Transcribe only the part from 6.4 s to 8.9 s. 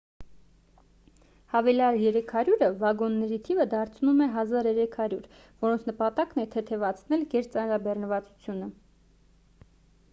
է թեթևացնել գերծանրաբեռնվածությունը